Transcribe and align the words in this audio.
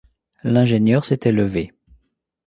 L’ingénieur 0.43 1.03
s’était 1.05 1.31
levé. 1.31 1.75